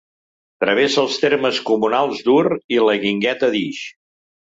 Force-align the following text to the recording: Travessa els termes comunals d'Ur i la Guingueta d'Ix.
Travessa 0.63 1.01
els 1.01 1.17
termes 1.25 1.59
comunals 1.67 2.23
d'Ur 2.29 2.47
i 2.77 2.81
la 2.87 2.97
Guingueta 3.05 3.51
d'Ix. 3.57 3.83